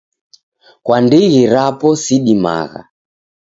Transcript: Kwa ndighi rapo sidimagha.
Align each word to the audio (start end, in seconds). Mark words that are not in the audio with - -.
Kwa 0.83 0.97
ndighi 1.05 1.43
rapo 1.53 1.87
sidimagha. 2.03 2.81